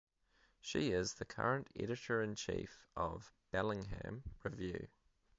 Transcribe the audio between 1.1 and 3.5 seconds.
the current Editor-in-Chief of